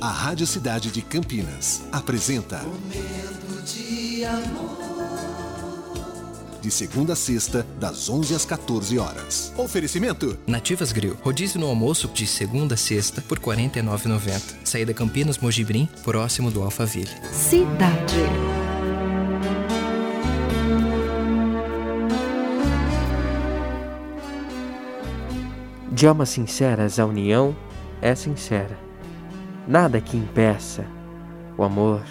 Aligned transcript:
A 0.00 0.08
Rádio 0.08 0.46
Cidade 0.46 0.90
de 0.90 1.02
Campinas 1.02 1.82
apresenta 1.92 2.62
Momento 2.62 3.62
de 3.64 4.24
amor. 4.24 4.80
De 6.60 6.70
segunda 6.70 7.14
a 7.14 7.16
sexta, 7.16 7.66
das 7.78 8.08
11 8.10 8.34
às 8.34 8.44
14 8.44 8.98
horas. 8.98 9.52
Oferecimento: 9.56 10.38
Nativas 10.46 10.92
Grill. 10.92 11.16
Rodízio 11.22 11.58
no 11.58 11.66
almoço 11.66 12.08
de 12.08 12.26
segunda 12.26 12.74
a 12.74 12.78
sexta 12.78 13.22
por 13.22 13.38
R$ 13.38 13.44
49,90. 13.44 14.56
Saída 14.64 14.92
Campinas 14.92 15.38
Mojibrim, 15.38 15.88
próximo 16.04 16.50
do 16.50 16.62
Alphaville. 16.62 17.10
Cidade. 17.32 18.14
De 25.90 26.06
almas 26.06 26.28
sinceras, 26.30 26.98
a 26.98 27.06
união 27.06 27.56
é 28.00 28.14
sincera. 28.14 28.89
Nada 29.70 30.00
que 30.00 30.16
impeça 30.16 30.84
o 31.56 31.62
amor. 31.62 32.02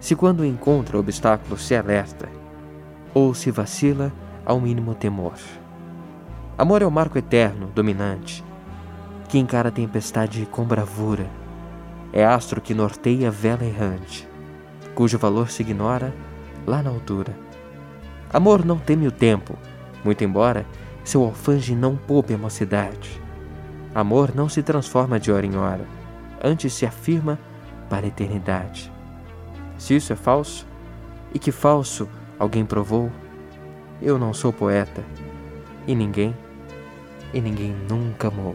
Se 0.00 0.16
quando 0.16 0.42
encontra 0.42 0.98
obstáculo 0.98 1.58
se 1.58 1.76
alerta, 1.76 2.30
ou 3.12 3.34
se 3.34 3.50
vacila 3.50 4.10
ao 4.42 4.58
mínimo 4.58 4.94
temor. 4.94 5.34
Amor 6.56 6.80
é 6.80 6.86
o 6.86 6.90
marco 6.90 7.18
eterno, 7.18 7.66
dominante, 7.74 8.42
que 9.28 9.36
encara 9.36 9.68
a 9.68 9.70
tempestade 9.70 10.48
com 10.50 10.64
bravura. 10.64 11.26
É 12.10 12.24
astro 12.24 12.58
que 12.58 12.72
norteia 12.72 13.28
a 13.28 13.30
vela 13.30 13.62
errante, 13.62 14.26
cujo 14.94 15.18
valor 15.18 15.50
se 15.50 15.60
ignora 15.60 16.10
lá 16.66 16.82
na 16.82 16.88
altura. 16.88 17.36
Amor 18.32 18.64
não 18.64 18.78
teme 18.78 19.06
o 19.06 19.12
tempo, 19.12 19.58
muito 20.02 20.24
embora 20.24 20.64
seu 21.04 21.22
alfange 21.22 21.74
não 21.74 21.96
poupe 21.96 22.32
a 22.32 22.38
mocidade. 22.38 23.20
Amor 23.94 24.34
não 24.34 24.48
se 24.48 24.62
transforma 24.62 25.20
de 25.20 25.30
hora 25.30 25.44
em 25.44 25.54
hora, 25.54 25.86
antes 26.44 26.74
se 26.74 26.84
afirma 26.84 27.38
para 27.88 28.04
a 28.04 28.08
eternidade. 28.08 28.92
Se 29.78 29.96
isso 29.96 30.12
é 30.12 30.16
falso, 30.16 30.66
e 31.32 31.38
que 31.38 31.50
falso 31.50 32.08
alguém 32.38 32.64
provou, 32.64 33.10
eu 34.00 34.18
não 34.18 34.34
sou 34.34 34.52
poeta, 34.52 35.02
e 35.86 35.94
ninguém, 35.94 36.36
e 37.32 37.40
ninguém 37.40 37.74
nunca 37.88 38.28
amou. 38.28 38.54